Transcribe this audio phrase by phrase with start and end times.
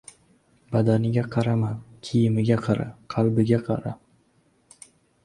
[0.75, 1.69] •Badaniga qarama,
[2.07, 3.93] kiyimiga qara, qalbiga qara.